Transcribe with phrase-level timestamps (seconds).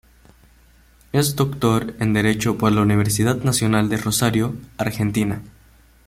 [1.11, 5.43] Es Doctor en Derecho por la Universidad Nacional de Rosario, Argentina.